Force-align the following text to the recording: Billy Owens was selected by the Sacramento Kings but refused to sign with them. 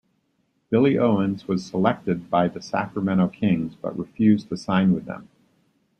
Billy 0.71 0.97
Owens 0.97 1.47
was 1.47 1.63
selected 1.63 2.27
by 2.27 2.47
the 2.47 2.59
Sacramento 2.59 3.27
Kings 3.27 3.75
but 3.79 3.95
refused 3.95 4.49
to 4.49 4.57
sign 4.57 4.93
with 4.93 5.05
them. 5.05 5.29